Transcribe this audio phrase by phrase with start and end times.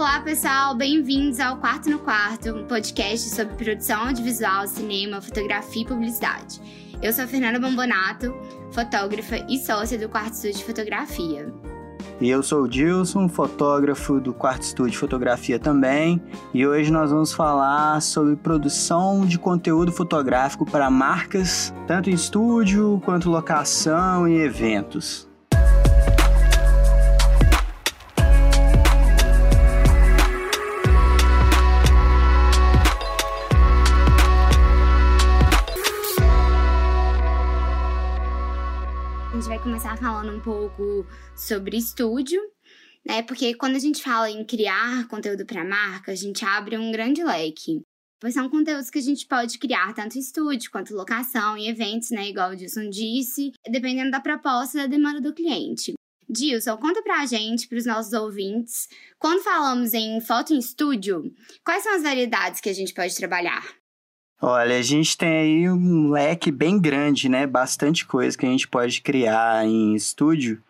[0.00, 5.84] Olá, pessoal, bem-vindos ao Quarto no Quarto, um podcast sobre produção audiovisual, cinema, fotografia e
[5.84, 6.58] publicidade.
[7.02, 8.34] Eu sou a Fernanda Bombonato,
[8.72, 11.52] fotógrafa e sócia do Quarto Estúdio de Fotografia.
[12.18, 16.18] E eu sou o Dilson, fotógrafo do Quarto Estúdio de Fotografia também,
[16.54, 23.02] e hoje nós vamos falar sobre produção de conteúdo fotográfico para marcas, tanto em estúdio
[23.04, 25.29] quanto locação e eventos.
[39.62, 41.06] Começar falando um pouco
[41.36, 42.40] sobre estúdio,
[43.04, 43.22] né?
[43.22, 47.22] Porque quando a gente fala em criar conteúdo para marca, a gente abre um grande
[47.22, 47.82] leque.
[48.18, 52.28] Pois são conteúdos que a gente pode criar tanto estúdio quanto locação e eventos, né?
[52.28, 55.92] Igual o Dilson disse, dependendo da proposta e da demanda do cliente.
[56.28, 61.34] Dilson, conta pra gente, pros nossos ouvintes, quando falamos em foto em estúdio,
[61.64, 63.79] quais são as variedades que a gente pode trabalhar?
[64.42, 67.46] Olha, a gente tem aí um leque bem grande, né?
[67.46, 70.62] Bastante coisa que a gente pode criar em estúdio.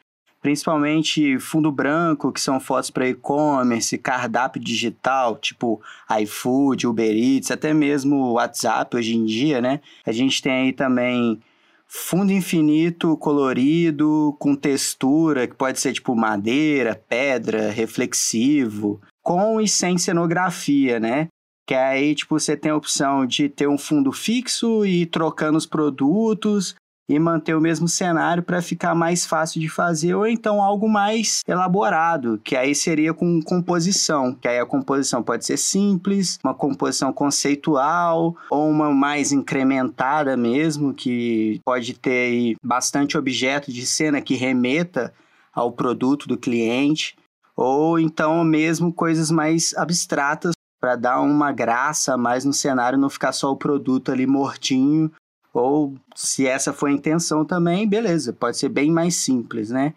[0.43, 5.81] Principalmente fundo branco, que são fotos para e-commerce, cardápio digital, tipo
[6.23, 9.81] iFood, Uber Eats, até mesmo WhatsApp hoje em dia, né?
[10.05, 11.41] A gente tem aí também
[11.87, 19.97] fundo infinito, colorido, com textura, que pode ser tipo madeira, pedra, reflexivo, com e sem
[19.97, 21.29] cenografia, né?
[21.71, 25.57] Que aí, tipo, você tem a opção de ter um fundo fixo e ir trocando
[25.57, 26.75] os produtos
[27.09, 31.43] e manter o mesmo cenário para ficar mais fácil de fazer, ou então algo mais
[31.47, 37.13] elaborado, que aí seria com composição, que aí a composição pode ser simples, uma composição
[37.13, 45.15] conceitual, ou uma mais incrementada mesmo, que pode ter bastante objeto de cena que remeta
[45.55, 47.15] ao produto do cliente,
[47.57, 53.33] ou então mesmo coisas mais abstratas para dar uma graça mais no cenário, não ficar
[53.33, 55.13] só o produto ali mortinho.
[55.53, 59.95] Ou se essa foi a intenção também, beleza, pode ser bem mais simples, né?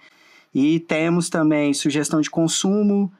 [0.53, 3.11] E temos também sugestão de consumo,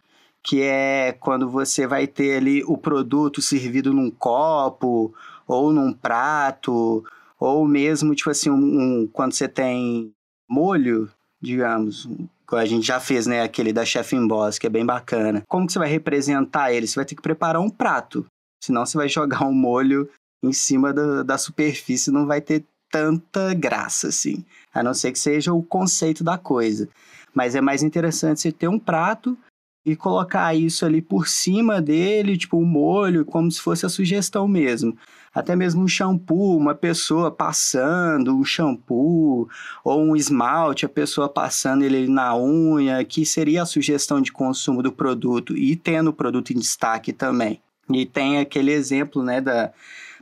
[0.44, 5.14] que é quando você vai ter ali o produto servido num copo
[5.48, 7.04] ou num prato,
[7.40, 8.56] ou mesmo, tipo assim, um,
[9.04, 10.12] um quando você tem
[10.50, 11.10] molho,
[11.44, 12.08] digamos,
[12.54, 15.44] a gente já fez, né, aquele da Chef in Boss, que é bem bacana.
[15.48, 16.88] Como que você vai representar ele?
[16.88, 18.26] Você vai ter que preparar um prato.
[18.64, 20.10] Senão você vai jogar um molho
[20.42, 24.46] em cima da, da superfície, não vai ter tanta graça, assim.
[24.74, 26.88] A não ser que seja o conceito da coisa.
[27.34, 29.38] Mas é mais interessante você ter um prato
[29.86, 34.48] e colocar isso ali por cima dele, tipo um molho, como se fosse a sugestão
[34.48, 34.98] mesmo.
[35.34, 39.50] Até mesmo um shampoo, uma pessoa passando um shampoo,
[39.84, 44.84] ou um esmalte, a pessoa passando ele na unha, que seria a sugestão de consumo
[44.84, 47.60] do produto e tendo o produto em destaque também.
[47.92, 49.74] E tem aquele exemplo, né, da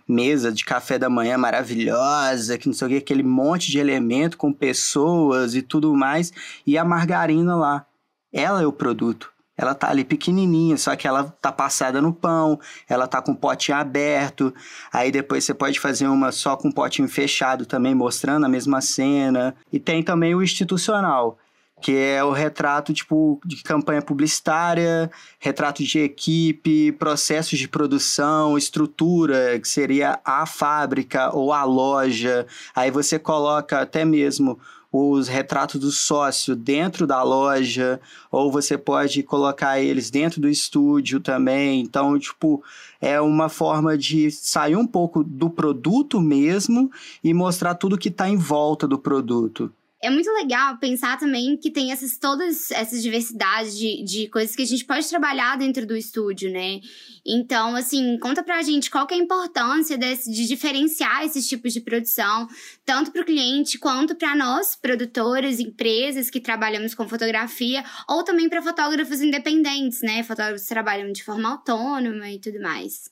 [0.07, 4.37] mesa de café da manhã maravilhosa, que não sei o que, aquele monte de elemento
[4.37, 6.31] com pessoas e tudo mais,
[6.65, 7.85] e a margarina lá.
[8.31, 12.59] Ela é o produto ela tá ali pequenininha, só que ela tá passada no pão,
[12.89, 14.53] ela tá com o potinho aberto.
[14.91, 18.81] Aí depois você pode fazer uma só com o potinho fechado também, mostrando a mesma
[18.81, 19.55] cena.
[19.71, 21.37] E tem também o institucional,
[21.79, 29.59] que é o retrato tipo de campanha publicitária, retrato de equipe, processos de produção, estrutura,
[29.59, 32.47] que seria a fábrica ou a loja.
[32.75, 34.59] Aí você coloca até mesmo
[34.91, 41.19] os retratos do sócio dentro da loja, ou você pode colocar eles dentro do estúdio
[41.19, 41.79] também.
[41.81, 42.61] Então, tipo,
[42.99, 46.91] é uma forma de sair um pouco do produto mesmo
[47.23, 51.69] e mostrar tudo que está em volta do produto é muito legal pensar também que
[51.69, 55.95] tem essas todas essas diversidades de, de coisas que a gente pode trabalhar dentro do
[55.95, 56.79] estúdio, né?
[57.23, 61.71] Então, assim, conta pra gente qual que é a importância desse, de diferenciar esses tipos
[61.71, 62.47] de produção,
[62.83, 68.49] tanto para o cliente quanto para nós, produtores, empresas que trabalhamos com fotografia, ou também
[68.49, 70.23] para fotógrafos independentes, né?
[70.23, 73.11] Fotógrafos que trabalham de forma autônoma e tudo mais.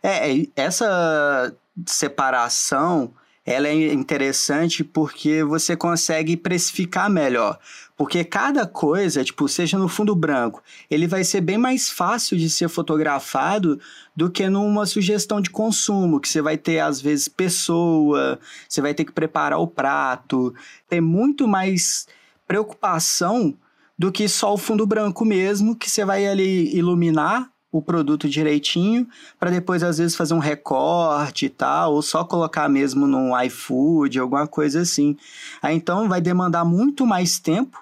[0.00, 1.56] É, essa
[1.86, 3.12] separação
[3.44, 7.58] ela é interessante porque você consegue precificar melhor.
[7.96, 12.48] Porque cada coisa, tipo, seja no fundo branco, ele vai ser bem mais fácil de
[12.48, 13.80] ser fotografado
[14.14, 18.38] do que numa sugestão de consumo, que você vai ter, às vezes, pessoa,
[18.68, 20.54] você vai ter que preparar o prato,
[20.88, 22.06] tem muito mais
[22.46, 23.54] preocupação
[23.98, 29.06] do que só o fundo branco mesmo, que você vai ali iluminar o produto direitinho,
[29.38, 34.18] para depois às vezes fazer um recorte e tal, ou só colocar mesmo no iFood,
[34.18, 35.16] alguma coisa assim.
[35.62, 37.78] Aí então vai demandar muito mais tempo,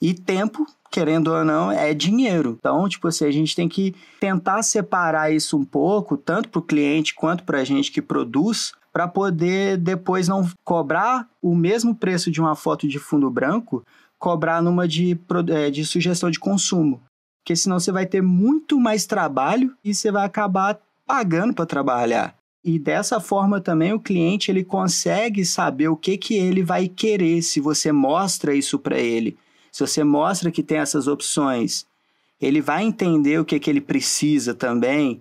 [0.00, 2.56] e tempo querendo ou não, é dinheiro.
[2.58, 6.62] Então, tipo assim, a gente tem que tentar separar isso um pouco, tanto para o
[6.62, 12.30] cliente quanto para a gente que produz, para poder depois não cobrar o mesmo preço
[12.30, 13.84] de uma foto de fundo branco,
[14.18, 15.18] cobrar numa de,
[15.50, 17.02] é, de sugestão de consumo.
[17.46, 22.36] Porque senão você vai ter muito mais trabalho e você vai acabar pagando para trabalhar.
[22.64, 27.40] E dessa forma também o cliente ele consegue saber o que, que ele vai querer
[27.42, 29.38] se você mostra isso para ele.
[29.70, 31.86] Se você mostra que tem essas opções,
[32.40, 35.20] ele vai entender o que, que ele precisa também.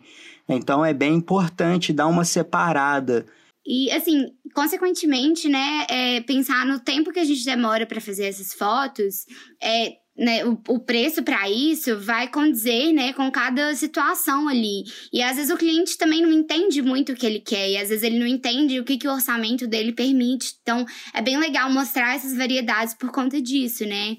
[0.49, 3.23] Então é bem importante dar uma separada.
[3.63, 8.51] E assim, consequentemente, né, é, pensar no tempo que a gente demora para fazer essas
[8.51, 9.27] fotos,
[9.61, 14.83] é, né, o, o preço para isso vai condizer né, com cada situação ali.
[15.11, 17.89] E às vezes o cliente também não entende muito o que ele quer, e às
[17.89, 20.55] vezes ele não entende o que, que o orçamento dele permite.
[20.61, 24.17] Então é bem legal mostrar essas variedades por conta disso, né?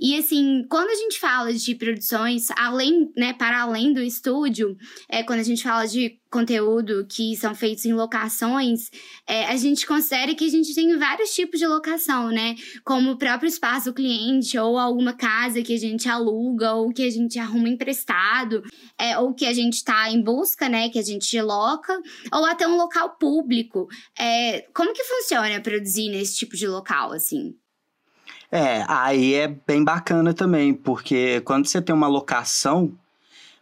[0.00, 4.76] E assim, quando a gente fala de produções, além, né, para além do estúdio,
[5.08, 8.90] é, quando a gente fala de conteúdo que são feitos em locações,
[9.26, 12.54] é, a gente considera que a gente tem vários tipos de locação, né?
[12.84, 17.02] Como o próprio espaço do cliente, ou alguma casa que a gente aluga, ou que
[17.02, 18.62] a gente arruma emprestado,
[18.98, 20.90] é, ou que a gente está em busca, né?
[20.90, 21.98] Que a gente loca,
[22.32, 23.88] ou até um local público.
[24.18, 27.54] É, como que funciona produzir nesse tipo de local, assim?
[28.50, 32.92] É, aí é bem bacana também, porque quando você tem uma locação,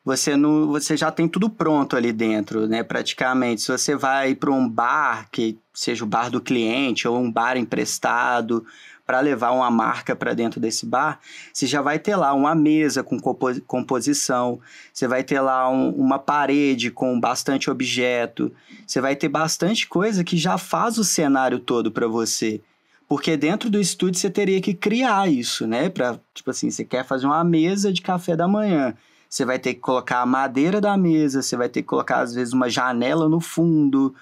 [0.04, 2.84] você não, você já tem tudo pronto ali dentro, né?
[2.84, 3.62] Praticamente.
[3.62, 7.56] Se você vai para um bar, que seja o bar do cliente ou um bar
[7.56, 8.64] emprestado,
[9.06, 11.20] para levar uma marca para dentro desse bar,
[11.52, 13.18] você já vai ter lá uma mesa com
[13.66, 14.60] composição,
[14.92, 18.52] você vai ter lá um, uma parede com bastante objeto,
[18.84, 22.60] você vai ter bastante coisa que já faz o cenário todo para você.
[23.08, 25.88] Porque dentro do estúdio você teria que criar isso, né?
[25.88, 28.94] Para, tipo assim, você quer fazer uma mesa de café da manhã.
[29.28, 32.34] Você vai ter que colocar a madeira da mesa, você vai ter que colocar, às
[32.34, 34.14] vezes, uma janela no fundo.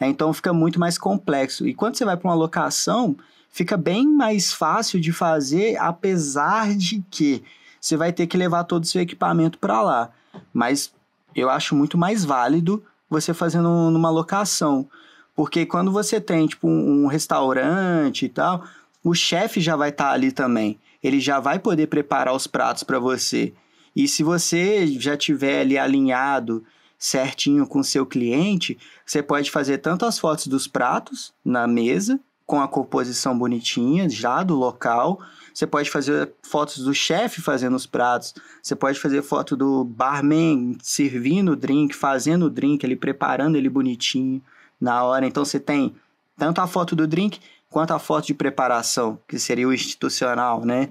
[0.00, 1.66] É, então fica muito mais complexo.
[1.66, 3.16] E quando você vai para uma locação,
[3.48, 7.44] fica bem mais fácil de fazer, apesar de que
[7.80, 10.10] você vai ter que levar todo o seu equipamento para lá.
[10.52, 10.92] Mas
[11.34, 14.88] eu acho muito mais válido você fazendo numa locação.
[15.34, 18.64] Porque quando você tem, tipo, um, restaurante e tal,
[19.02, 20.78] o chefe já vai estar tá ali também.
[21.02, 23.52] Ele já vai poder preparar os pratos para você.
[23.94, 26.64] E se você já tiver ali alinhado
[26.98, 32.20] certinho com o seu cliente, você pode fazer tanto as fotos dos pratos na mesa,
[32.46, 35.18] com a composição bonitinha já do local.
[35.54, 38.34] Você pode fazer fotos do chefe fazendo os pratos.
[38.62, 43.70] Você pode fazer foto do barman servindo o drink, fazendo o drink, ele preparando ele
[43.70, 44.42] bonitinho
[44.82, 45.24] na hora.
[45.24, 45.94] Então você tem
[46.36, 47.38] tanto a foto do drink
[47.70, 50.90] quanto a foto de preparação, que seria o institucional, né?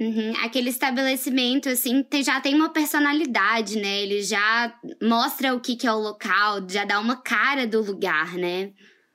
[0.00, 0.32] Uhum.
[0.42, 4.02] Aquele estabelecimento, assim, tem, já tem uma personalidade, né?
[4.02, 8.34] Ele já mostra o que, que é o local, já dá uma cara do lugar,
[8.34, 8.70] né?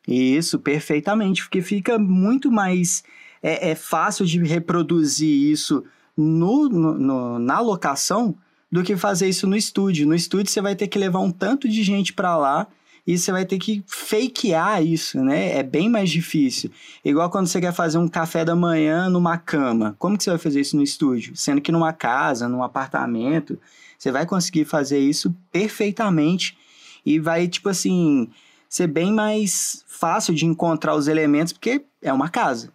[0.08, 3.04] Isso, perfeitamente, porque fica muito mais
[3.44, 5.84] é, é fácil de reproduzir isso
[6.18, 8.36] no, no, no, na locação
[8.72, 10.08] do que fazer isso no estúdio.
[10.08, 12.68] No estúdio você vai ter que levar um tanto de gente para lá
[13.06, 15.58] e você vai ter que fakear isso, né?
[15.58, 16.72] É bem mais difícil.
[17.04, 19.96] Igual quando você quer fazer um café da manhã numa cama.
[19.98, 21.36] Como que você vai fazer isso no estúdio?
[21.36, 23.60] Sendo que numa casa, num apartamento,
[23.98, 26.58] você vai conseguir fazer isso perfeitamente
[27.06, 28.30] e vai, tipo assim,
[28.70, 32.72] ser bem mais fácil de encontrar os elementos, porque é uma casa.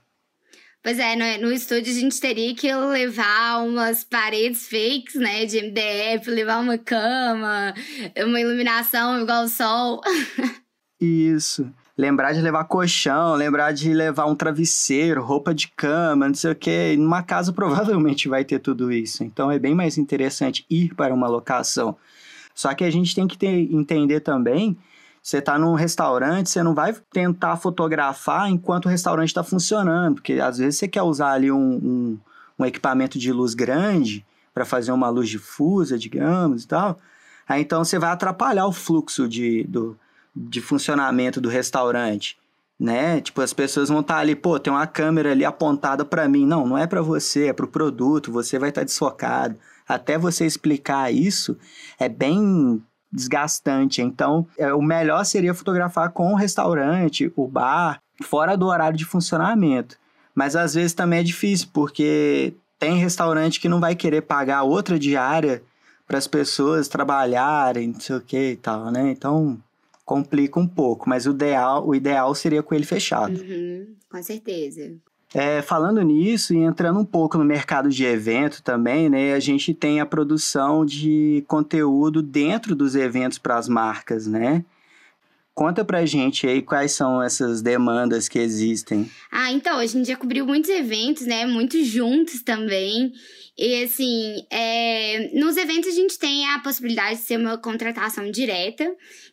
[0.86, 5.60] Pois é, no, no estúdio a gente teria que levar umas paredes fakes, né, de
[5.60, 7.74] MDF, levar uma cama,
[8.24, 10.00] uma iluminação igual o sol.
[11.02, 11.68] Isso.
[11.98, 16.54] Lembrar de levar colchão, lembrar de levar um travesseiro, roupa de cama, não sei o
[16.54, 16.94] quê.
[16.96, 19.24] Numa casa provavelmente vai ter tudo isso.
[19.24, 21.96] Então é bem mais interessante ir para uma locação.
[22.54, 24.78] Só que a gente tem que ter, entender também
[25.26, 30.34] você está num restaurante, você não vai tentar fotografar enquanto o restaurante está funcionando, porque
[30.34, 32.18] às vezes você quer usar ali um, um,
[32.56, 37.00] um equipamento de luz grande para fazer uma luz difusa, digamos, e tal.
[37.48, 39.98] Aí então você vai atrapalhar o fluxo de, do,
[40.32, 42.38] de funcionamento do restaurante,
[42.78, 43.20] né?
[43.20, 46.46] Tipo, as pessoas vão estar tá ali, pô, tem uma câmera ali apontada para mim.
[46.46, 49.58] Não, não é para você, é para o produto, você vai estar tá desfocado.
[49.88, 51.58] Até você explicar isso
[51.98, 52.80] é bem
[53.12, 54.02] desgastante.
[54.02, 59.04] Então, é, o melhor seria fotografar com o restaurante, o bar, fora do horário de
[59.04, 59.98] funcionamento.
[60.34, 64.98] Mas às vezes também é difícil, porque tem restaurante que não vai querer pagar outra
[64.98, 65.62] diária
[66.06, 69.10] para as pessoas trabalharem, não sei o que e tal, né?
[69.10, 69.58] Então
[70.04, 73.36] complica um pouco, mas o ideal, o ideal seria com ele fechado.
[73.36, 74.94] Uhum, com certeza.
[75.34, 79.34] É, falando nisso e entrando um pouco no mercado de evento também, né?
[79.34, 84.64] A gente tem a produção de conteúdo dentro dos eventos para as marcas, né?
[85.56, 89.10] Conta pra gente aí quais são essas demandas que existem.
[89.32, 91.46] Ah, então, a gente já cobriu muitos eventos, né?
[91.46, 93.10] Muitos juntos também.
[93.56, 95.30] E assim, é...
[95.32, 98.84] nos eventos a gente tem a possibilidade de ser uma contratação direta,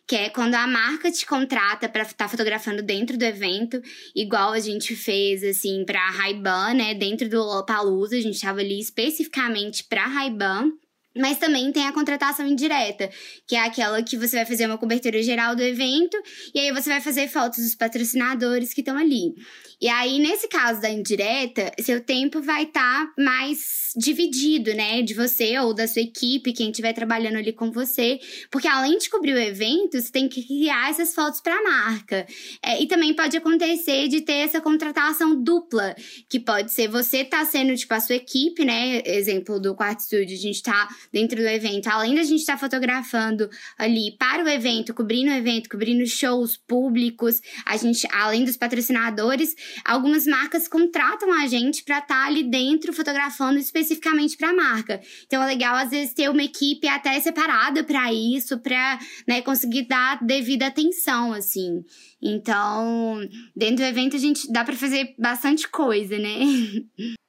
[0.06, 3.82] que é quando a marca te contrata para estar tá fotografando dentro do evento,
[4.16, 6.94] igual a gente fez assim para a Ray-Ban, né?
[6.94, 10.72] Dentro do Lollapalooza, a gente estava ali especificamente para Ray-Ban.
[11.16, 13.08] Mas também tem a contratação indireta,
[13.46, 16.16] que é aquela que você vai fazer uma cobertura geral do evento
[16.54, 19.34] e aí você vai fazer fotos dos patrocinadores que estão ali.
[19.80, 25.02] E aí, nesse caso da indireta, seu tempo vai estar tá mais dividido, né?
[25.02, 28.18] De você ou da sua equipe, quem estiver trabalhando ali com você.
[28.50, 32.26] Porque além de cobrir o evento, você tem que criar essas fotos para a marca.
[32.62, 35.94] É, e também pode acontecer de ter essa contratação dupla,
[36.28, 39.02] que pode ser você tá sendo, tipo, a sua equipe, né?
[39.04, 41.88] Exemplo do Quarto Studio, a gente tá dentro do evento.
[41.88, 46.56] Além da gente estar tá fotografando ali para o evento, cobrindo o evento, cobrindo shows
[46.56, 52.42] públicos, a gente, além dos patrocinadores, algumas marcas contratam a gente para estar tá ali
[52.42, 55.00] dentro fotografando especificamente para a marca.
[55.26, 59.86] Então é legal às vezes ter uma equipe até separada para isso, para né, conseguir
[59.86, 61.84] dar devida atenção assim.
[62.22, 63.20] Então,
[63.54, 66.38] dentro do evento a gente dá para fazer bastante coisa, né?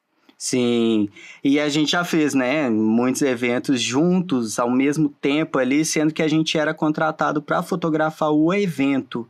[0.48, 1.10] Sim,
[1.44, 6.22] e a gente já fez, né, muitos eventos juntos ao mesmo tempo ali, sendo que
[6.22, 9.28] a gente era contratado para fotografar o evento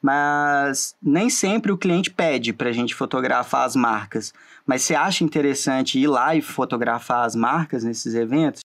[0.00, 4.32] mas nem sempre o cliente pede para a gente fotografar as marcas.
[4.64, 8.60] Mas você acha interessante ir lá e fotografar as marcas nesses eventos?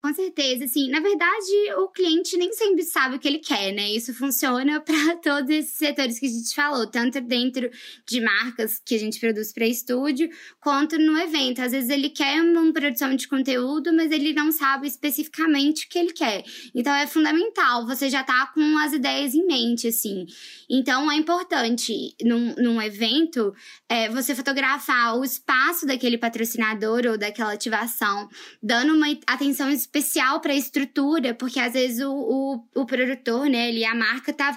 [0.00, 3.90] Com certeza, assim, na verdade, o cliente nem sempre sabe o que ele quer, né?
[3.90, 7.68] Isso funciona para todos esses setores que a gente falou, tanto dentro
[8.06, 11.60] de marcas que a gente produz para estúdio, quanto no evento.
[11.60, 15.98] Às vezes ele quer uma produção de conteúdo, mas ele não sabe especificamente o que
[15.98, 16.44] ele quer.
[16.72, 20.26] Então é fundamental você já tá com as ideias em mente, assim.
[20.70, 23.52] Então é importante num, num evento
[23.88, 28.28] é, você fotografar o espaço daquele patrocinador ou daquela ativação,
[28.62, 33.48] dando uma atenção específica especial para a estrutura, porque às vezes o, o, o produtor,
[33.48, 34.56] né, ele, a marca tá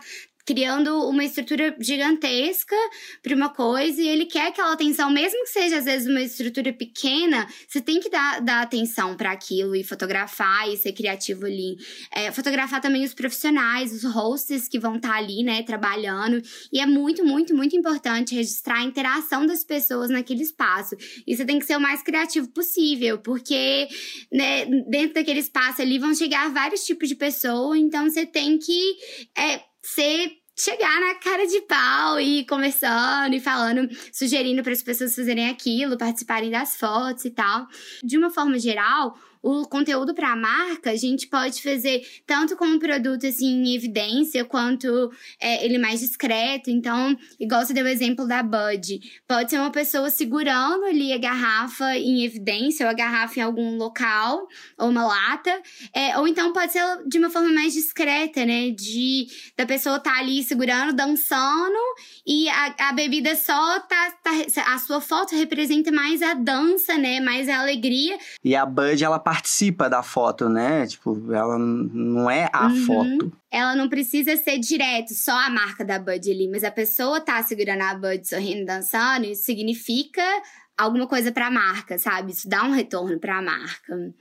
[0.52, 2.76] criando uma estrutura gigantesca
[3.24, 6.74] para uma coisa e ele quer aquela atenção, mesmo que seja às vezes uma estrutura
[6.74, 11.78] pequena, você tem que dar, dar atenção para aquilo e fotografar e ser criativo ali.
[12.14, 16.42] É, fotografar também os profissionais, os hosts que vão estar tá ali, né, trabalhando.
[16.70, 20.98] E é muito, muito, muito importante registrar a interação das pessoas naquele espaço.
[21.26, 23.88] E você tem que ser o mais criativo possível, porque
[24.30, 28.98] né, dentro daquele espaço ali vão chegar vários tipos de pessoas, então você tem que
[29.38, 35.16] é, ser chegar na cara de pau e conversando e falando, sugerindo para as pessoas
[35.16, 37.68] fazerem aquilo, participarem das fotos e tal.
[38.04, 42.66] De uma forma geral, o conteúdo para a marca, a gente pode fazer tanto com
[42.66, 46.70] um produto assim em evidência, quanto é, ele mais discreto.
[46.70, 51.18] Então, igual você deu o exemplo da Bud, pode ser uma pessoa segurando ali a
[51.18, 55.62] garrafa em evidência, ou a garrafa em algum local, ou uma lata,
[55.94, 58.70] é, ou então pode ser de uma forma mais discreta, né?
[58.70, 61.80] De da pessoa estar tá ali segurando, dançando,
[62.26, 64.32] e a, a bebida só tá, tá.
[64.68, 67.20] A sua foto representa mais a dança, né?
[67.20, 68.18] Mais a alegria.
[68.44, 70.86] E a Bud, ela participa da foto, né?
[70.86, 72.86] Tipo, ela não é a uhum.
[72.86, 73.32] foto.
[73.50, 77.42] Ela não precisa ser direto, só a marca da Bud ali, mas a pessoa tá
[77.42, 80.22] segurando a Bud sorrindo, dançando, isso significa
[80.78, 82.34] alguma coisa para a marca, sabe?
[82.34, 84.14] Isso dá um retorno para a marca.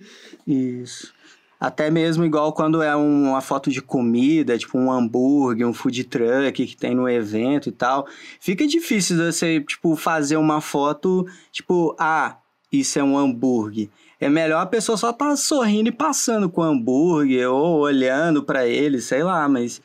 [0.46, 1.12] Isso.
[1.58, 6.64] Até mesmo igual quando é uma foto de comida, tipo um hambúrguer, um food truck
[6.64, 8.06] que tem no evento e tal.
[8.38, 12.36] Fica difícil você, tipo, fazer uma foto, tipo, ah,
[12.70, 13.88] isso é um hambúrguer
[14.20, 18.66] é melhor a pessoa só estar tá sorrindo e passando com hambúrguer ou olhando para
[18.66, 19.80] ele, sei lá, mas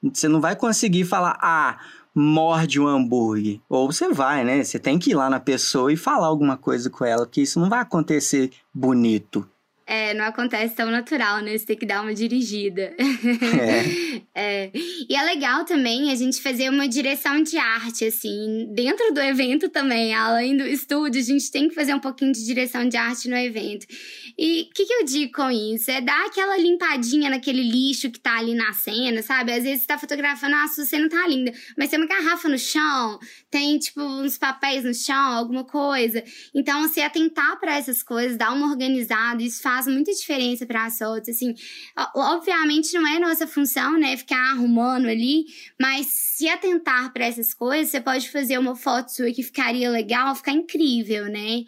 [0.00, 1.78] você não vai conseguir falar, ah,
[2.14, 3.60] morde um hambúrguer.
[3.68, 4.62] Ou você vai, né?
[4.62, 7.58] Você tem que ir lá na pessoa e falar alguma coisa com ela, porque isso
[7.58, 9.46] não vai acontecer bonito
[9.90, 11.58] é, não acontece tão natural, né?
[11.58, 12.94] Você tem que dar uma dirigida.
[14.32, 14.66] É.
[14.66, 14.70] é.
[14.74, 19.68] E é legal também a gente fazer uma direção de arte, assim, dentro do evento
[19.68, 23.28] também, além do estúdio, a gente tem que fazer um pouquinho de direção de arte
[23.28, 23.86] no evento.
[24.38, 25.90] E o que, que eu digo com isso?
[25.90, 29.52] É dar aquela limpadinha naquele lixo que tá ali na cena, sabe?
[29.52, 32.58] Às vezes você tá fotografando, ah, sua cena tá linda, mas tem uma garrafa no
[32.58, 33.18] chão,
[33.50, 36.22] tem, tipo, uns papéis no chão, alguma coisa.
[36.54, 40.84] Então, se atentar para essas coisas, dar uma organizada, isso faz faz muita diferença para
[40.84, 41.54] as fotos, assim.
[42.14, 45.46] Obviamente não é nossa função, né, ficar arrumando ali,
[45.80, 50.34] mas se atentar para essas coisas, você pode fazer uma foto sua que ficaria legal,
[50.34, 51.64] ficar incrível, né?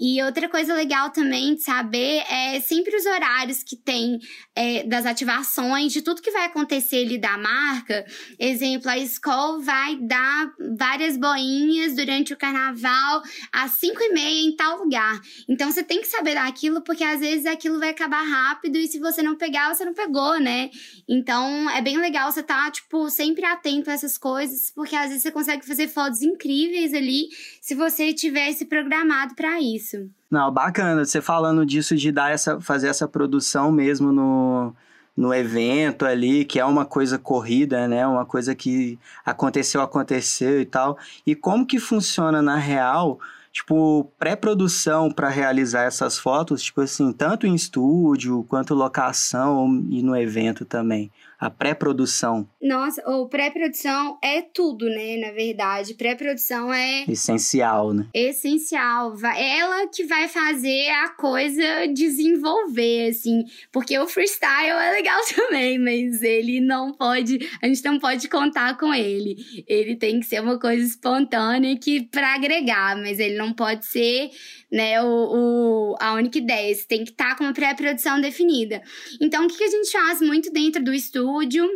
[0.00, 4.20] E outra coisa legal também de saber é sempre os horários que tem
[4.54, 8.06] é, das ativações, de tudo que vai acontecer ali da marca.
[8.38, 14.54] Exemplo, a escola vai dar várias boinhas durante o carnaval às 5 e meia em
[14.54, 15.20] tal lugar.
[15.48, 19.00] Então você tem que saber daquilo, porque às vezes aquilo vai acabar rápido e se
[19.00, 20.70] você não pegar, você não pegou, né?
[21.08, 25.08] Então é bem legal você estar, tá, tipo, sempre atento a essas coisas, porque às
[25.08, 27.28] vezes você consegue fazer fotos incríveis ali
[27.60, 30.10] se você tivesse programado para isso isso.
[30.30, 31.04] Não, bacana.
[31.04, 34.74] Você falando disso de dar essa, fazer essa produção mesmo no,
[35.16, 38.06] no evento ali, que é uma coisa corrida, né?
[38.06, 40.98] Uma coisa que aconteceu, aconteceu e tal.
[41.26, 43.18] E como que funciona na real?
[43.50, 50.14] Tipo, pré-produção para realizar essas fotos, tipo assim, tanto em estúdio quanto locação e no
[50.14, 52.48] evento também a pré-produção?
[52.60, 55.18] Nossa, o pré-produção é tudo, né?
[55.18, 58.06] Na verdade, pré-produção é essencial, né?
[58.12, 59.14] Essencial.
[59.36, 66.22] Ela que vai fazer a coisa desenvolver, assim, porque o freestyle é legal também, mas
[66.22, 69.36] ele não pode, a gente não pode contar com ele.
[69.68, 74.30] Ele tem que ser uma coisa espontânea que para agregar, mas ele não pode ser,
[74.72, 76.74] né, o, o a única ideia.
[76.74, 78.82] Você tem que estar tá com uma pré-produção definida.
[79.20, 81.68] Então, o que a gente faz muito dentro do estúdio estúdio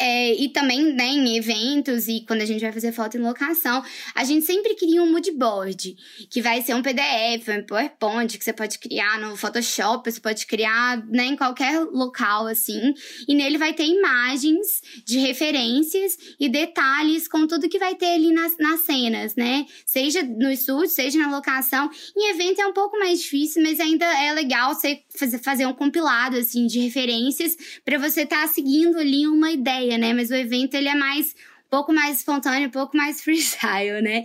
[0.00, 3.82] é, e também né, em eventos e quando a gente vai fazer foto em locação,
[4.14, 5.96] a gente sempre cria um mood board,
[6.30, 10.46] que vai ser um PDF, um PowerPoint, que você pode criar no Photoshop, você pode
[10.46, 12.94] criar né, em qualquer local, assim.
[13.26, 18.32] E nele vai ter imagens de referências e detalhes com tudo que vai ter ali
[18.32, 19.66] nas, nas cenas, né?
[19.84, 21.90] Seja no estúdio, seja na locação.
[22.16, 25.02] Em evento é um pouco mais difícil, mas ainda é legal você
[25.42, 30.12] fazer, um compilado, assim, de referências para você estar tá seguindo ali uma ideia né?
[30.12, 31.34] Mas o evento ele é mais
[31.66, 34.24] um pouco mais espontâneo, um pouco mais freestyle, né?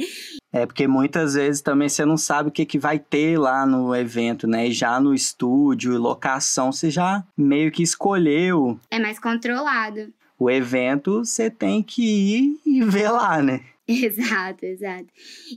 [0.52, 3.96] É, porque muitas vezes também você não sabe o que, que vai ter lá no
[3.96, 4.68] evento, né?
[4.68, 8.80] E já no estúdio, locação, você já meio que escolheu.
[8.90, 10.12] É mais controlado.
[10.38, 13.62] O evento você tem que ir e ver lá, né?
[13.88, 15.08] Exato, exato.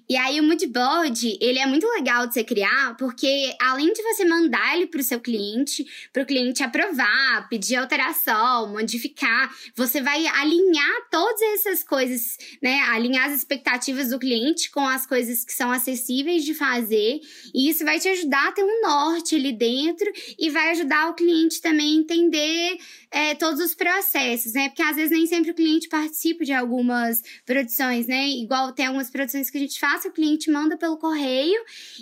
[0.08, 4.24] E aí o moodboard, ele é muito legal de você criar, porque além de você
[4.24, 10.26] mandar ele para o seu cliente, para o cliente aprovar, pedir alteração, modificar, você vai
[10.26, 12.80] alinhar todas essas coisas, né?
[12.88, 17.20] Alinhar as expectativas do cliente com as coisas que são acessíveis de fazer,
[17.54, 21.14] e isso vai te ajudar a ter um norte ali dentro e vai ajudar o
[21.14, 22.76] cliente também a entender
[23.12, 24.68] é, todos os processos, né?
[24.68, 28.15] Porque às vezes nem sempre o cliente participa de algumas produções, né?
[28.24, 31.60] Igual tem algumas produções que a gente faz, o cliente manda pelo correio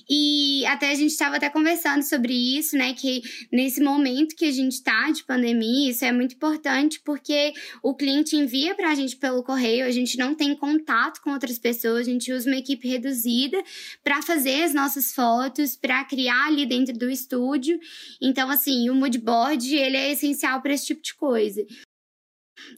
[0.08, 2.94] e até a gente estava até conversando sobre isso, né?
[2.94, 7.94] Que nesse momento que a gente está de pandemia, isso é muito importante porque o
[7.94, 12.06] cliente envia para a gente pelo correio, a gente não tem contato com outras pessoas,
[12.06, 13.62] a gente usa uma equipe reduzida
[14.02, 17.78] para fazer as nossas fotos, para criar ali dentro do estúdio.
[18.20, 21.64] Então, assim, o moodboard ele é essencial para esse tipo de coisa.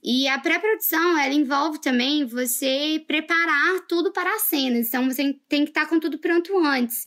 [0.02, 4.88] E a pré-produção, ela envolve também você preparar tudo para as cenas.
[4.88, 7.06] Então, você tem que estar com tudo pronto antes.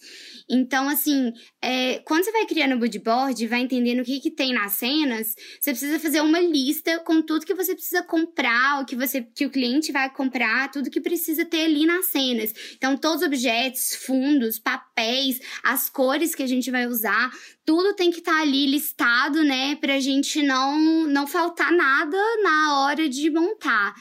[0.49, 4.53] Então, assim, é, quando você vai criando o board, vai entendendo o que, que tem
[4.53, 8.95] nas cenas, você precisa fazer uma lista com tudo que você precisa comprar, o que,
[8.95, 12.53] você, que o cliente vai comprar, tudo que precisa ter ali nas cenas.
[12.75, 17.31] Então, todos os objetos, fundos, papéis, as cores que a gente vai usar,
[17.69, 22.79] tudo tem que estar tá ali listado, né, pra gente não, não faltar nada na
[22.79, 23.93] hora de montar.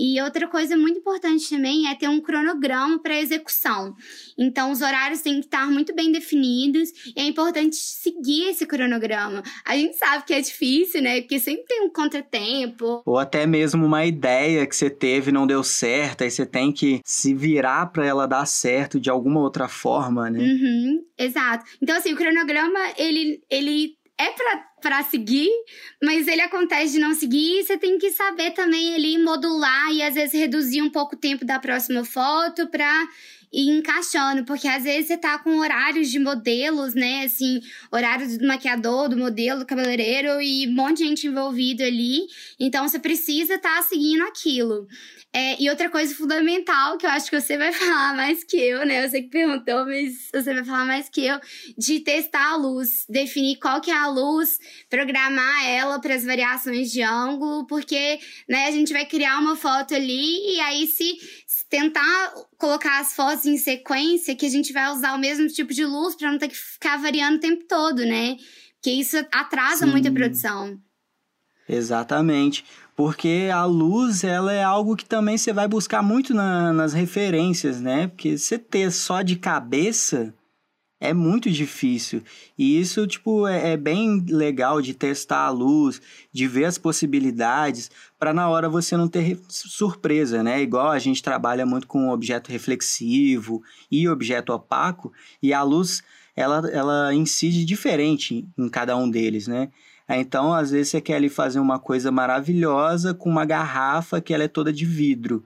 [0.00, 3.94] E outra coisa muito importante também é ter um cronograma para execução.
[4.38, 9.42] Então, os horários têm que estar muito bem definidos e é importante seguir esse cronograma.
[9.62, 11.20] A gente sabe que é difícil, né?
[11.20, 13.02] Porque sempre tem um contratempo.
[13.04, 17.02] Ou até mesmo uma ideia que você teve não deu certo, aí você tem que
[17.04, 20.38] se virar para ela dar certo de alguma outra forma, né?
[20.38, 21.66] Uhum, exato.
[21.82, 24.69] Então, assim, o cronograma, ele, ele é para
[25.04, 25.48] seguir,
[26.02, 30.14] mas ele acontece de não seguir, você tem que saber também ali modular e às
[30.14, 33.08] vezes reduzir um pouco o tempo da próxima foto para
[33.52, 37.24] ir encaixando, porque às vezes você tá com horários de modelos, né?
[37.24, 37.60] Assim,
[37.90, 42.26] horários do maquiador, do modelo, do cabeleireiro e um monte de gente envolvido ali.
[42.58, 44.86] Então você precisa estar tá seguindo aquilo.
[45.32, 48.84] É, e outra coisa fundamental, que eu acho que você vai falar mais que eu,
[48.84, 49.04] né?
[49.04, 51.38] Eu sei que perguntou, mas você vai falar mais que eu,
[51.78, 54.58] de testar a luz, definir qual que é a luz,
[54.88, 59.94] programar ela para as variações de ângulo, porque né, a gente vai criar uma foto
[59.94, 61.18] ali e aí se
[61.70, 65.72] tentar colocar as fotos fotos em sequência que a gente vai usar o mesmo tipo
[65.72, 68.36] de luz para não ter que ficar variando o tempo todo, né?
[68.74, 69.90] Porque isso atrasa Sim.
[69.90, 70.78] muito a produção.
[71.68, 72.64] Exatamente.
[72.94, 77.80] Porque a luz, ela é algo que também você vai buscar muito na, nas referências,
[77.80, 78.08] né?
[78.08, 80.34] Porque você ter só de cabeça
[81.00, 82.22] é muito difícil.
[82.58, 87.90] E isso, tipo, é, é bem legal de testar a luz, de ver as possibilidades,
[88.18, 90.60] para na hora você não ter surpresa, né?
[90.60, 95.10] Igual a gente trabalha muito com objeto reflexivo e objeto opaco,
[95.42, 96.02] e a luz,
[96.36, 99.70] ela, ela incide diferente em cada um deles, né?
[100.06, 104.44] Então, às vezes, você quer ali fazer uma coisa maravilhosa com uma garrafa que ela
[104.44, 105.44] é toda de vidro.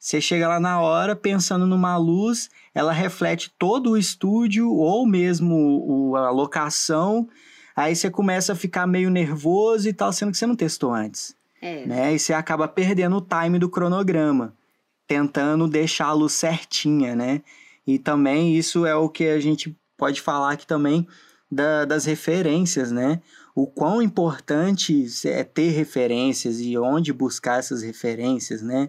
[0.00, 6.16] Você chega lá na hora pensando numa luz, ela reflete todo o estúdio ou mesmo
[6.16, 7.28] a locação.
[7.76, 11.36] Aí você começa a ficar meio nervoso e tal, sendo que você não testou antes.
[11.60, 11.84] É.
[11.84, 12.14] Né?
[12.14, 14.54] E você acaba perdendo o time do cronograma,
[15.06, 17.42] tentando deixar a luz certinha, né?
[17.86, 21.06] E também isso é o que a gente pode falar aqui também
[21.52, 23.20] da, das referências, né?
[23.54, 28.88] O quão importante é ter referências e onde buscar essas referências, né?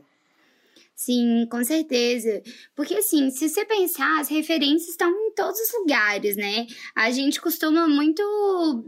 [1.04, 2.44] Sim, com certeza.
[2.76, 6.68] Porque, assim, se você pensar, as referências estão em todos os lugares, né?
[6.96, 8.22] A gente costuma muito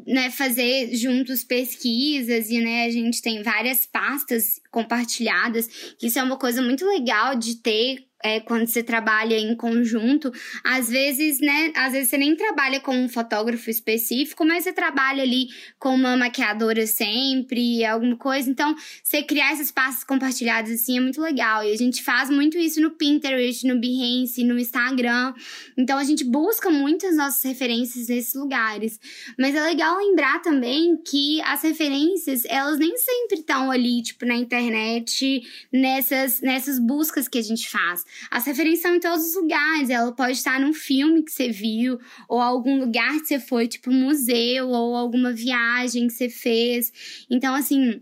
[0.06, 5.68] né, fazer juntos pesquisas e, né, a gente tem várias pastas compartilhadas,
[6.00, 10.32] isso é uma coisa muito legal de ter é, quando você trabalha em conjunto,
[10.64, 11.74] às vezes, né?
[11.76, 16.16] Às vezes você nem trabalha com um fotógrafo específico, mas você trabalha ali com uma
[16.16, 18.50] maquiadora sempre, alguma coisa.
[18.50, 21.66] Então, você criar esses passos compartilhados assim é muito legal.
[21.66, 25.34] E a gente faz muito isso no Pinterest, no Behance, no Instagram.
[25.78, 29.00] Então, a gente busca muitas nossas referências nesses lugares.
[29.38, 34.36] Mas é legal lembrar também que as referências, elas nem sempre estão ali, tipo, na
[34.36, 38.06] internet, nessas, nessas buscas que a gente faz.
[38.30, 39.90] As referências são em todos os lugares.
[39.90, 43.92] Ela pode estar num filme que você viu, ou algum lugar que você foi, tipo
[43.92, 46.92] museu, ou alguma viagem que você fez.
[47.30, 48.02] Então, assim,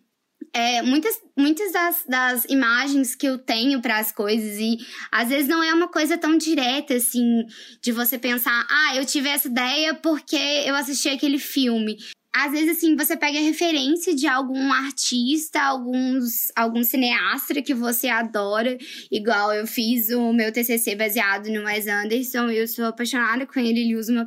[0.53, 4.77] é, muitas, muitas das, das imagens que eu tenho para as coisas, e
[5.11, 7.45] às vezes não é uma coisa tão direta assim,
[7.81, 11.97] de você pensar, ah, eu tive essa ideia porque eu assisti aquele filme
[12.33, 18.07] às vezes, assim, você pega a referência de algum artista, alguns, algum cineasta que você
[18.07, 18.77] adora.
[19.11, 22.49] Igual eu fiz o meu TCC baseado no Wes Anderson.
[22.49, 23.81] Eu sou apaixonada com ele.
[23.81, 24.25] Ele usa uma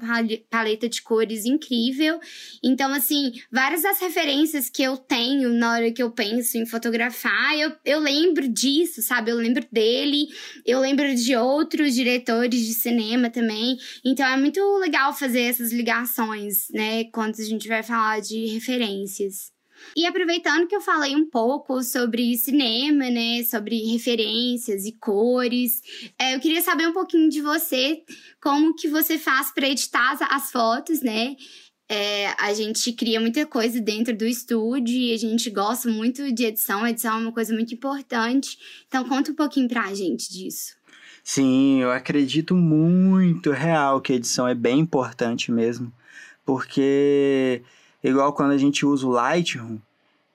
[0.50, 2.20] paleta de cores incrível.
[2.62, 7.58] Então, assim, várias das referências que eu tenho na hora que eu penso em fotografar,
[7.58, 9.30] eu, eu lembro disso, sabe?
[9.30, 10.28] Eu lembro dele.
[10.66, 13.78] Eu lembro de outros diretores de cinema também.
[14.04, 17.04] Então, é muito legal fazer essas ligações, né?
[17.04, 19.52] Quando a gente vai falar de referências.
[19.96, 25.80] E aproveitando que eu falei um pouco sobre cinema, né, sobre referências e cores,
[26.18, 28.02] é, eu queria saber um pouquinho de você,
[28.42, 31.36] como que você faz para editar as fotos, né?
[31.88, 36.44] É, a gente cria muita coisa dentro do estúdio e a gente gosta muito de
[36.46, 36.82] edição.
[36.82, 38.56] A edição é uma coisa muito importante.
[38.88, 40.74] Então, conta um pouquinho pra gente disso.
[41.22, 45.92] Sim, eu acredito muito real que a edição é bem importante mesmo,
[46.44, 47.62] porque
[48.04, 49.78] Igual quando a gente usa o Lightroom,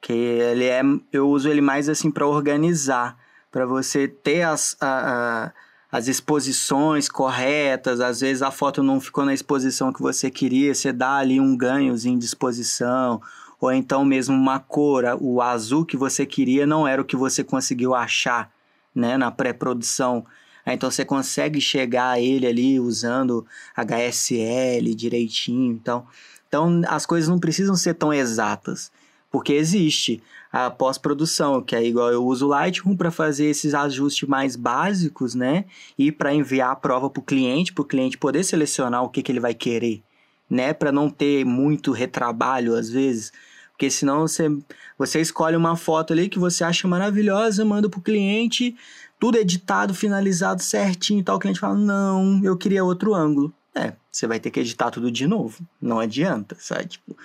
[0.02, 0.82] que ele é,
[1.14, 3.16] eu uso ele mais assim para organizar,
[3.52, 5.52] para você ter as, a,
[5.92, 8.02] a, as exposições corretas.
[8.02, 11.56] Às vezes a foto não ficou na exposição que você queria, você dá ali um
[11.56, 13.22] ganhozinho de exposição,
[13.62, 17.44] ou então mesmo uma cor, o azul que você queria não era o que você
[17.44, 18.52] conseguiu achar,
[18.96, 20.26] né, na pré-produção.
[20.66, 26.06] Então você consegue chegar a ele ali usando HSL direitinho, então
[26.50, 28.92] então as coisas não precisam ser tão exatas,
[29.32, 34.28] porque existe a pós-produção, que é igual eu uso o Lightroom para fazer esses ajustes
[34.28, 35.66] mais básicos, né?
[35.96, 39.22] E para enviar a prova para o cliente, para o cliente poder selecionar o que,
[39.22, 40.02] que ele vai querer,
[40.50, 40.74] né?
[40.74, 43.32] Para não ter muito retrabalho às vezes.
[43.72, 44.50] Porque senão você,
[44.98, 48.76] você escolhe uma foto ali que você acha maravilhosa, manda para o cliente,
[49.20, 51.36] tudo editado, finalizado certinho e tal.
[51.36, 53.54] O cliente fala: Não, eu queria outro ângulo.
[53.76, 55.64] É, você vai ter que editar tudo de novo.
[55.82, 56.88] Não adianta, sabe?
[56.88, 57.16] Tipo,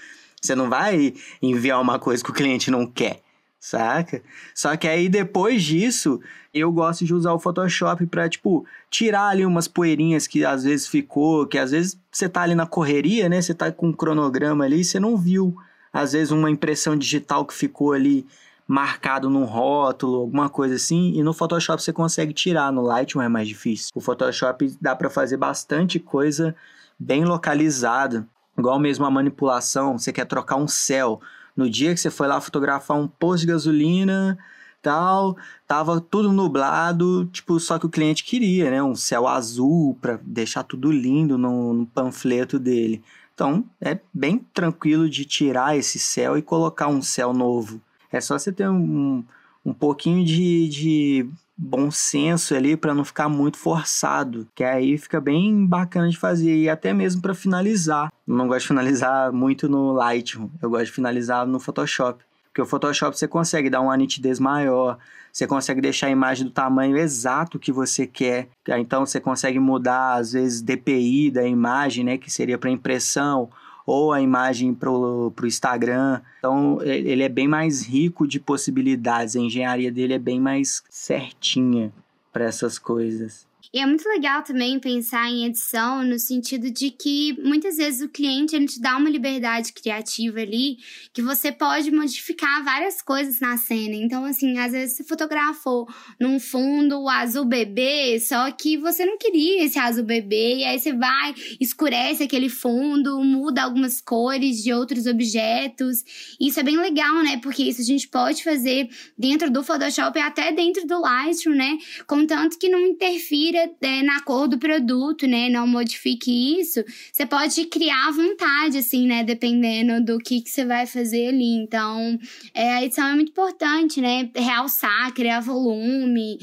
[0.40, 3.20] você não vai enviar uma coisa que o cliente não quer,
[3.58, 4.22] saca?
[4.54, 6.20] Só que aí depois disso,
[6.52, 10.86] eu gosto de usar o Photoshop para tipo, tirar ali umas poeirinhas que às vezes
[10.86, 13.40] ficou, que às vezes você tá ali na correria, né?
[13.40, 15.56] Você tá com um cronograma ali você não viu.
[15.92, 18.26] Às vezes uma impressão digital que ficou ali
[18.66, 23.28] marcado num rótulo, alguma coisa assim, e no Photoshop você consegue tirar, no Lightroom é
[23.28, 23.90] mais difícil.
[23.94, 26.54] O Photoshop dá para fazer bastante coisa
[26.98, 28.26] bem localizada,
[28.58, 31.20] igual mesmo a manipulação, você quer trocar um céu.
[31.56, 34.38] No dia que você foi lá fotografar um posto de gasolina,
[34.84, 40.18] tal, tava tudo nublado, tipo, só que o cliente queria, né, um céu azul para
[40.22, 43.02] deixar tudo lindo no, no, panfleto dele.
[43.34, 47.80] Então, é bem tranquilo de tirar esse céu e colocar um céu novo.
[48.14, 49.24] É só você ter um,
[49.64, 55.20] um pouquinho de, de bom senso ali para não ficar muito forçado, que aí fica
[55.20, 58.12] bem bacana de fazer e até mesmo para finalizar.
[58.26, 62.22] Eu não gosto de finalizar muito no Lightroom, eu gosto de finalizar no Photoshop.
[62.44, 64.96] Porque o Photoshop você consegue dar uma nitidez maior,
[65.32, 68.48] você consegue deixar a imagem do tamanho exato que você quer.
[68.78, 72.16] Então você consegue mudar, às vezes, DPI da imagem, né?
[72.16, 73.50] Que seria para impressão,
[73.86, 76.20] ou a imagem para o Instagram.
[76.38, 79.36] Então ele é bem mais rico de possibilidades.
[79.36, 81.92] A engenharia dele é bem mais certinha
[82.32, 83.46] para essas coisas.
[83.72, 88.08] E é muito legal também pensar em edição no sentido de que muitas vezes o
[88.08, 90.78] cliente ele te dá uma liberdade criativa ali
[91.12, 93.94] que você pode modificar várias coisas na cena.
[93.94, 95.88] Então, assim, às vezes você fotografou
[96.20, 100.92] num fundo azul bebê, só que você não queria esse azul bebê, e aí você
[100.92, 106.04] vai, escurece aquele fundo, muda algumas cores de outros objetos.
[106.40, 107.38] Isso é bem legal, né?
[107.42, 111.78] Porque isso a gente pode fazer dentro do Photoshop e até dentro do Lightroom, né?
[112.06, 115.48] Contanto que não interfira é, na cor do produto, né?
[115.48, 116.82] Não modifique isso.
[117.12, 119.24] Você pode criar à vontade, assim, né?
[119.24, 121.54] Dependendo do que, que você vai fazer ali.
[121.56, 122.18] Então,
[122.52, 124.30] é, a edição é muito importante, né?
[124.34, 126.38] Realçar, criar volume.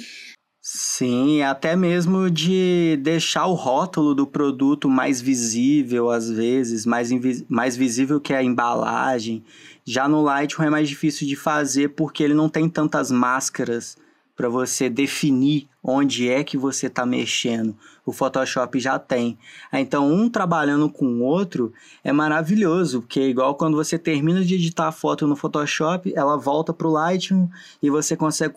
[0.63, 7.09] Sim, até mesmo de deixar o rótulo do produto mais visível, às vezes, mais,
[7.49, 9.43] mais visível que a embalagem.
[9.83, 13.97] Já no Lightroom é mais difícil de fazer porque ele não tem tantas máscaras
[14.41, 17.77] para você definir onde é que você está mexendo.
[18.03, 19.37] O Photoshop já tem.
[19.71, 21.71] Então, um trabalhando com o outro
[22.03, 26.37] é maravilhoso, porque é igual quando você termina de editar a foto no Photoshop, ela
[26.37, 27.49] volta para o Lightroom
[27.83, 28.55] e você consegue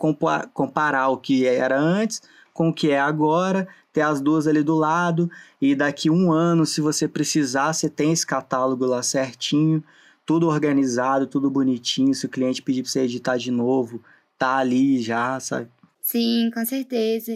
[0.51, 4.75] comparar o que era antes com o que é agora, ter as duas ali do
[4.75, 5.29] lado
[5.61, 9.83] e daqui um ano, se você precisar, você tem esse catálogo lá certinho,
[10.25, 12.15] tudo organizado, tudo bonitinho.
[12.15, 14.01] Se o cliente pedir para você editar de novo,
[14.37, 15.69] tá ali já, sabe?
[16.05, 17.35] Sim, com certeza.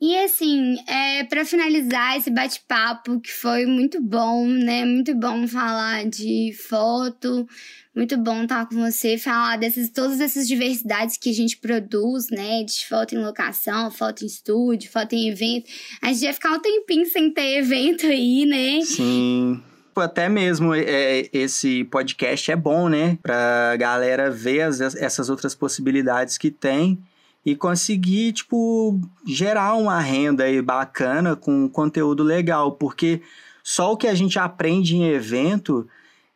[0.00, 4.82] E assim, é, para finalizar esse bate-papo, que foi muito bom, né?
[4.86, 7.46] Muito bom falar de foto,
[7.94, 12.64] muito bom estar com você, falar dessas, todas essas diversidades que a gente produz, né?
[12.64, 15.68] De foto em locação, foto em estúdio, foto em evento.
[16.00, 18.80] A gente ia ficar um tempinho sem ter evento aí, né?
[18.86, 19.62] Sim
[19.96, 23.18] até mesmo é, esse podcast é bom, né?
[23.20, 27.02] Pra galera ver as, essas outras possibilidades que tem
[27.44, 33.22] e conseguir, tipo, gerar uma renda aí bacana com conteúdo legal, porque
[33.62, 35.88] só o que a gente aprende em evento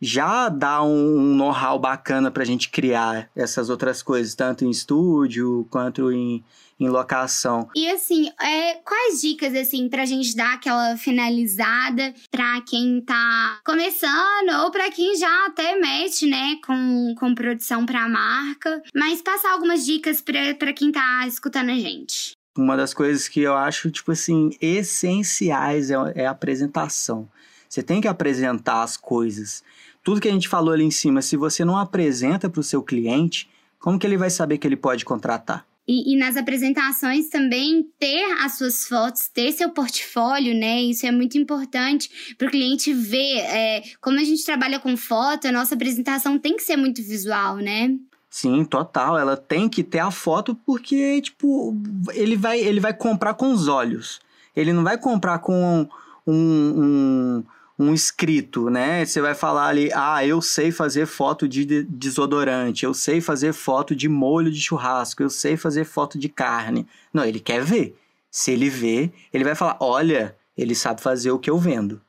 [0.03, 4.71] já dá um, um know-how bacana para a gente criar essas outras coisas, tanto em
[4.71, 6.43] estúdio quanto em,
[6.81, 7.69] em locação.
[7.77, 14.51] E assim, é, quais dicas assim pra gente dar aquela finalizada pra quem tá começando
[14.65, 19.87] ou pra quem já até mete, né, com, com produção pra marca, mas passar algumas
[19.87, 22.33] dicas pra, pra quem tá escutando a gente.
[22.59, 27.29] Uma das coisas que eu acho, tipo assim, essenciais é, é a apresentação.
[27.69, 29.65] Você tem que apresentar as coisas.
[30.03, 32.83] Tudo que a gente falou ali em cima, se você não apresenta para o seu
[32.83, 35.65] cliente, como que ele vai saber que ele pode contratar?
[35.87, 40.81] E, e, nas apresentações também ter as suas fotos, ter seu portfólio, né?
[40.81, 43.39] Isso é muito importante para o cliente ver.
[43.39, 47.57] É, como a gente trabalha com foto, a nossa apresentação tem que ser muito visual,
[47.57, 47.97] né?
[48.31, 49.19] Sim, total.
[49.19, 51.77] Ela tem que ter a foto porque, tipo,
[52.15, 54.21] ele vai, ele vai comprar com os olhos.
[54.55, 55.89] Ele não vai comprar com
[56.25, 57.45] um, um
[57.83, 59.05] um escrito, né?
[59.05, 63.95] Você vai falar ali, ah, eu sei fazer foto de desodorante, eu sei fazer foto
[63.95, 66.87] de molho de churrasco, eu sei fazer foto de carne.
[67.13, 67.97] Não, ele quer ver.
[68.31, 72.01] Se ele vê, ele vai falar, olha, ele sabe fazer o que eu vendo.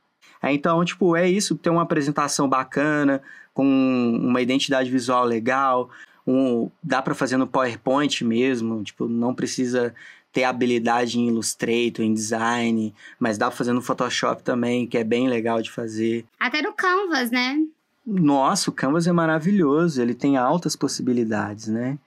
[0.41, 3.21] Então, tipo, é isso, ter uma apresentação bacana,
[3.53, 5.89] com uma identidade visual legal,
[6.25, 9.93] um, dá para fazer no PowerPoint mesmo, tipo, não precisa
[10.33, 15.03] ter habilidade em Illustrator, em design, mas dá pra fazer no Photoshop também, que é
[15.03, 16.25] bem legal de fazer.
[16.39, 17.59] Até no Canvas, né?
[18.05, 21.99] Nossa, o Canvas é maravilhoso, ele tem altas possibilidades, né?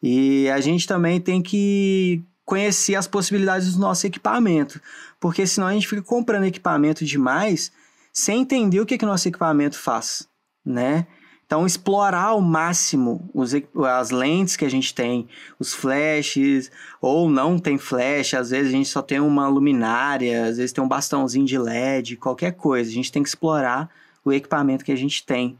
[0.00, 4.80] E a gente também tem que conhecer as possibilidades do nosso equipamento,
[5.18, 7.72] porque senão a gente fica comprando equipamento demais
[8.12, 10.28] sem entender o que, que nosso equipamento faz,
[10.64, 11.06] né?
[11.46, 13.52] Então, explorar ao máximo os,
[13.86, 15.28] as lentes que a gente tem,
[15.58, 20.56] os flashes, ou não tem flash, às vezes a gente só tem uma luminária, às
[20.56, 22.90] vezes tem um bastãozinho de LED, qualquer coisa.
[22.90, 23.90] A gente tem que explorar
[24.24, 25.58] o equipamento que a gente tem.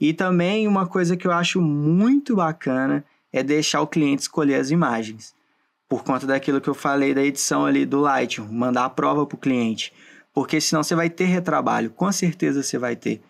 [0.00, 4.70] E também uma coisa que eu acho muito bacana é deixar o cliente escolher as
[4.70, 5.34] imagens.
[5.88, 9.36] Por conta daquilo que eu falei da edição ali do Lightroom, mandar a prova para
[9.36, 9.92] o cliente.
[10.32, 13.22] Porque senão você vai ter retrabalho, com certeza você vai ter.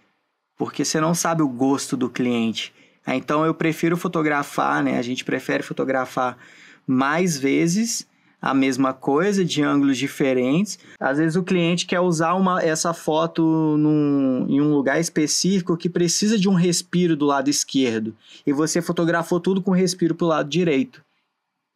[0.63, 2.73] Porque você não sabe o gosto do cliente.
[3.05, 4.97] Então eu prefiro fotografar, né?
[4.97, 6.39] A gente prefere fotografar
[6.87, 8.07] mais vezes
[8.41, 10.79] a mesma coisa, de ângulos diferentes.
[11.01, 13.43] Às vezes o cliente quer usar uma, essa foto
[13.77, 18.15] num, em um lugar específico que precisa de um respiro do lado esquerdo.
[18.47, 21.05] E você fotografou tudo com respiro para o lado direito.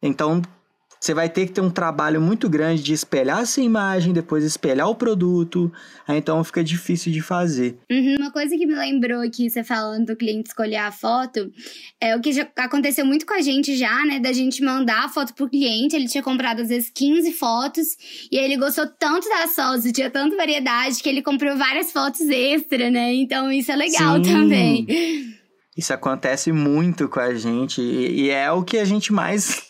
[0.01, 0.41] Então,
[0.99, 4.89] você vai ter que ter um trabalho muito grande de espelhar essa imagem, depois espelhar
[4.89, 5.71] o produto,
[6.07, 7.77] aí então fica difícil de fazer.
[7.91, 11.51] Uhum, uma coisa que me lembrou aqui, você falando do cliente escolher a foto,
[12.01, 14.19] é o que aconteceu muito com a gente já, né?
[14.19, 17.87] Da gente mandar a foto pro cliente, ele tinha comprado às vezes 15 fotos,
[18.31, 22.89] e ele gostou tanto das fotos, tinha tanta variedade, que ele comprou várias fotos extra,
[22.89, 23.13] né?
[23.13, 24.31] Então isso é legal Sim.
[24.31, 24.87] também.
[25.77, 29.67] Isso acontece muito com a gente e é o que a gente mais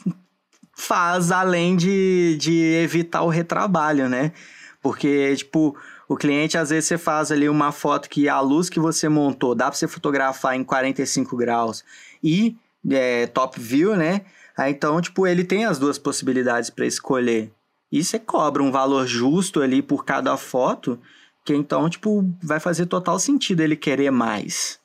[0.78, 4.32] faz além de, de evitar o retrabalho, né?
[4.80, 5.76] Porque, tipo,
[6.08, 9.56] o cliente às vezes você faz ali uma foto que a luz que você montou
[9.56, 11.84] dá para você fotografar em 45 graus
[12.24, 12.56] e
[12.90, 14.22] é, top view, né?
[14.56, 17.52] Aí, então, tipo, ele tem as duas possibilidades para escolher.
[17.92, 21.00] E você cobra um valor justo ali por cada foto,
[21.44, 24.80] que então, tipo, vai fazer total sentido ele querer mais.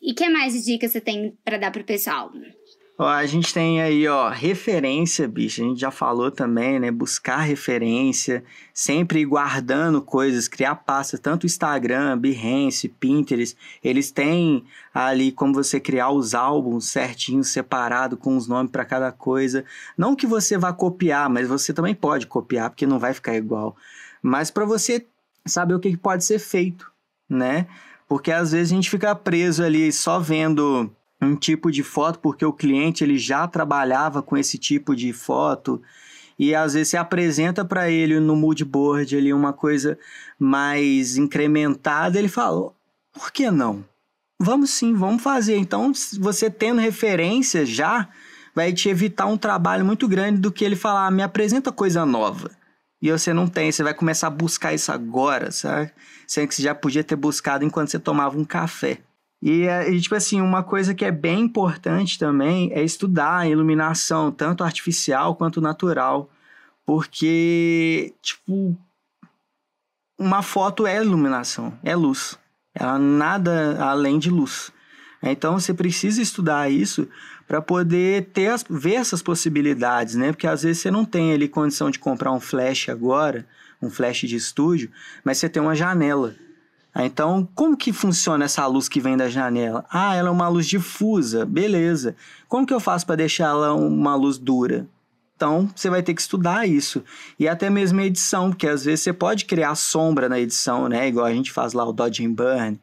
[0.00, 2.32] E que mais dicas você tem para dar pro pessoal?
[2.98, 5.62] Ó, a gente tem aí, ó, referência, bicho.
[5.62, 6.90] A gente já falou também, né?
[6.90, 13.56] Buscar referência, sempre guardando coisas, criar pasta, tanto Instagram, Behance, Pinterest.
[13.82, 19.10] Eles têm ali como você criar os álbuns certinho, separado, com os nomes para cada
[19.10, 19.64] coisa.
[19.96, 23.74] Não que você vá copiar, mas você também pode copiar, porque não vai ficar igual.
[24.22, 25.06] Mas para você
[25.46, 26.92] saber o que pode ser feito,
[27.28, 27.66] né?
[28.06, 30.94] Porque às vezes a gente fica preso ali só vendo
[31.26, 35.80] um tipo de foto porque o cliente ele já trabalhava com esse tipo de foto
[36.38, 39.98] e às vezes você apresenta para ele no mood board ali uma coisa
[40.38, 42.72] mais incrementada, ele fala:
[43.12, 43.84] "Por que não?
[44.40, 45.56] Vamos sim, vamos fazer".
[45.56, 48.08] Então, você tendo referência já
[48.54, 52.50] vai te evitar um trabalho muito grande do que ele falar: "Me apresenta coisa nova".
[53.00, 55.90] E você não tem, você vai começar a buscar isso agora, sabe?
[56.26, 58.98] Sendo que você já podia ter buscado enquanto você tomava um café.
[59.42, 64.30] E, e, tipo assim, uma coisa que é bem importante também é estudar a iluminação,
[64.30, 66.30] tanto artificial quanto natural.
[66.86, 68.78] Porque, tipo,
[70.16, 72.38] uma foto é iluminação, é luz.
[72.72, 74.72] Ela nada além de luz.
[75.22, 77.08] Então você precisa estudar isso
[77.46, 80.32] para poder ter as, ver essas possibilidades, né?
[80.32, 83.46] Porque às vezes você não tem ali condição de comprar um flash agora,
[83.80, 84.90] um flash de estúdio,
[85.24, 86.34] mas você tem uma janela.
[86.94, 89.84] Ah, então, como que funciona essa luz que vem da janela?
[89.90, 92.14] Ah, ela é uma luz difusa, beleza.
[92.48, 94.86] Como que eu faço para deixar ela uma luz dura?
[95.34, 97.02] Então, você vai ter que estudar isso.
[97.38, 101.08] E até mesmo a edição, porque às vezes você pode criar sombra na edição, né?
[101.08, 102.78] Igual a gente faz lá o Dodge and Burn,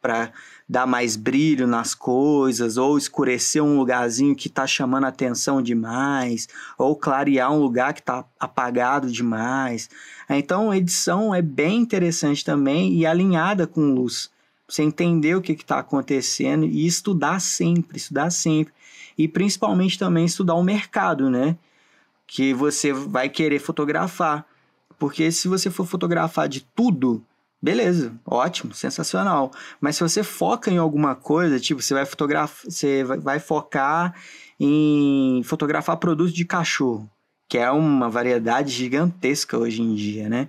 [0.00, 0.30] para
[0.68, 6.48] dar mais brilho nas coisas, ou escurecer um lugarzinho que está chamando atenção demais,
[6.78, 9.90] ou clarear um lugar que está apagado demais.
[10.28, 14.30] Então, edição é bem interessante também e alinhada com luz.
[14.66, 18.72] Você entender o que está acontecendo e estudar sempre, estudar sempre.
[19.16, 21.56] E principalmente também estudar o mercado, né?
[22.26, 24.46] Que você vai querer fotografar.
[24.98, 27.22] Porque se você for fotografar de tudo,
[27.64, 29.50] Beleza, ótimo, sensacional.
[29.80, 34.14] Mas se você foca em alguma coisa, tipo, você vai fotografar, você vai focar
[34.60, 37.10] em fotografar produtos de cachorro,
[37.48, 40.48] que é uma variedade gigantesca hoje em dia, né?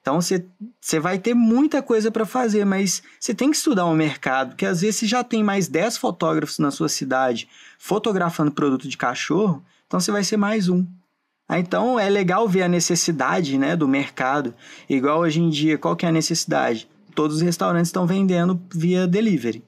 [0.00, 0.46] Então você,
[0.80, 4.64] você vai ter muita coisa para fazer, mas você tem que estudar o mercado, que
[4.64, 7.46] às vezes você já tem mais 10 fotógrafos na sua cidade
[7.78, 10.86] fotografando produto de cachorro, então você vai ser mais um.
[11.48, 14.54] Ah, então é legal ver a necessidade né, do mercado.
[14.88, 16.88] Igual hoje em dia, qual que é a necessidade?
[17.14, 19.62] Todos os restaurantes estão vendendo via delivery.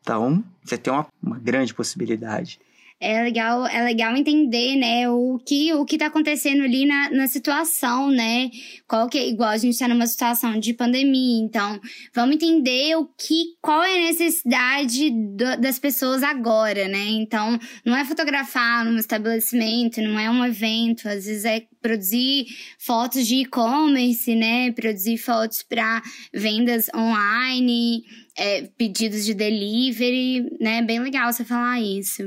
[0.00, 2.58] Então, você tem uma, uma grande possibilidade
[3.02, 7.26] é legal, é legal entender, né, o que o que tá acontecendo ali na, na
[7.26, 8.48] situação, né?
[8.86, 11.80] Qual que é, igual a gente tá numa situação de pandemia, então
[12.14, 17.06] vamos entender o que qual é a necessidade do, das pessoas agora, né?
[17.08, 22.46] Então, não é fotografar num estabelecimento, não é um evento, às vezes é produzir
[22.78, 24.70] fotos de e-commerce, né?
[24.70, 26.00] Produzir fotos para
[26.32, 28.04] vendas online,
[28.38, 30.82] é, pedidos de delivery, né?
[30.82, 32.22] Bem legal você falar isso.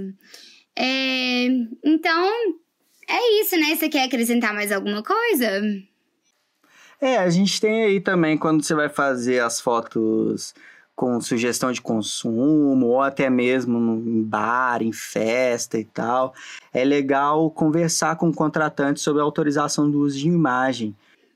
[0.77, 1.45] É,
[1.83, 2.29] então,
[3.07, 3.75] é isso, né?
[3.75, 5.61] Você quer acrescentar mais alguma coisa?
[6.99, 10.53] É, a gente tem aí também, quando você vai fazer as fotos
[10.95, 16.33] com sugestão de consumo, ou até mesmo em bar, em festa e tal,
[16.73, 20.95] é legal conversar com o contratante sobre a autorização do uso de imagem.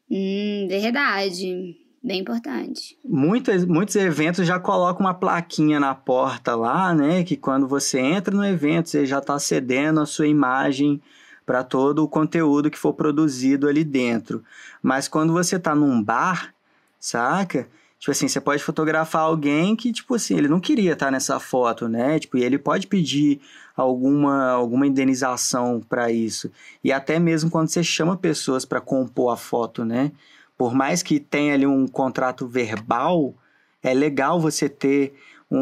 [0.09, 1.75] Hum, verdade.
[2.01, 2.97] Bem importante.
[3.03, 7.23] Muitos, muitos eventos já colocam uma plaquinha na porta lá, né?
[7.23, 11.01] Que quando você entra no evento, você já está cedendo a sua imagem
[11.45, 14.43] para todo o conteúdo que for produzido ali dentro.
[14.81, 16.53] Mas quando você está num bar,
[16.99, 17.67] saca?
[17.99, 21.37] Tipo assim, você pode fotografar alguém que, tipo assim, ele não queria estar tá nessa
[21.37, 22.17] foto, né?
[22.17, 23.41] Tipo, e ele pode pedir
[23.75, 26.49] alguma, alguma indenização para isso.
[26.81, 30.13] E até mesmo quando você chama pessoas para compor a foto, né?
[30.59, 33.33] Por mais que tenha ali um contrato verbal,
[33.81, 35.13] é legal você ter
[35.49, 35.57] um,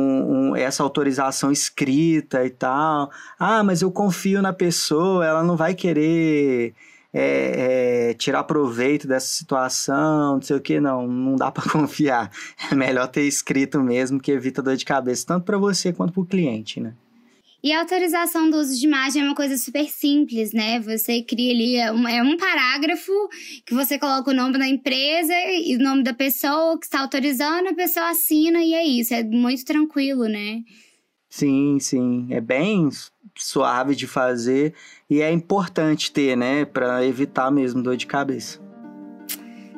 [0.49, 3.11] um, essa autorização escrita e tal.
[3.37, 6.73] Ah, mas eu confio na pessoa, ela não vai querer
[7.13, 12.31] é, é, tirar proveito dessa situação, não sei o que, não, não dá para confiar.
[12.71, 16.21] É melhor ter escrito mesmo, que evita dor de cabeça, tanto para você quanto para
[16.21, 16.95] o cliente, né?
[17.67, 20.79] E a autorização do uso de imagem é uma coisa super simples, né?
[20.79, 23.11] Você cria ali, é um, é um parágrafo
[23.65, 27.67] que você coloca o nome da empresa e o nome da pessoa que está autorizando,
[27.67, 29.13] a pessoa assina e é isso.
[29.13, 30.61] É muito tranquilo, né?
[31.27, 32.27] Sim, sim.
[32.29, 32.87] É bem
[33.35, 34.73] suave de fazer
[35.09, 36.63] e é importante ter, né?
[36.63, 38.65] Para evitar mesmo dor de cabeça.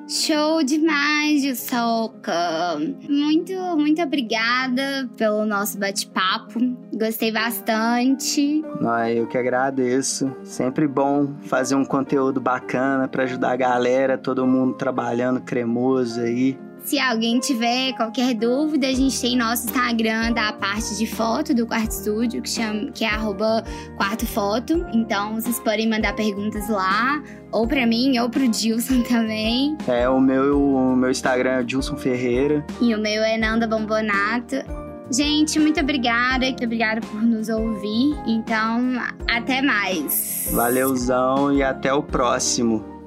[0.09, 2.79] Show demais, Jussoca!
[3.07, 6.59] Muito, muito obrigada pelo nosso bate-papo.
[6.91, 8.63] Gostei bastante.
[8.81, 10.35] Ah, eu que agradeço.
[10.43, 16.57] Sempre bom fazer um conteúdo bacana para ajudar a galera, todo mundo trabalhando cremoso aí.
[16.83, 21.67] Se alguém tiver qualquer dúvida, a gente tem nosso Instagram da parte de foto do
[21.67, 23.63] Quarto Estúdio, que, chama, que é arroba
[23.95, 24.85] quarto foto.
[24.93, 27.21] Então vocês podem mandar perguntas lá,
[27.51, 29.77] ou para mim, ou pro Dilson também.
[29.87, 32.65] É, o meu, o meu Instagram é Dilson Ferreira.
[32.81, 34.55] E o meu é Nanda Bombonato.
[35.11, 38.15] Gente, muito obrigada, muito obrigada por nos ouvir.
[38.27, 38.93] Então,
[39.27, 40.49] até mais.
[40.53, 42.98] Valeuzão e até o próximo.